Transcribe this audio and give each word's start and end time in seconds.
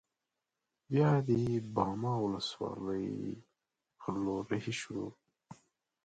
بیا 0.89 1.09
د 1.27 1.29
باما 1.75 2.13
ولسوالۍ 2.19 3.07
پر 3.99 4.13
لور 4.23 4.43
رهي 4.51 4.73
شوو. 4.81 5.07